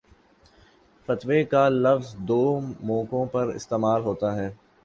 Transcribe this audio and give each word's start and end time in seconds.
فتوے 1.07 1.39
کا 1.51 1.63
لفظ 1.75 2.15
دو 2.27 2.41
موقعوں 2.81 3.25
پر 3.25 3.47
استعمال 3.55 4.01
ہوتا 4.01 4.35
ہے 4.35 4.49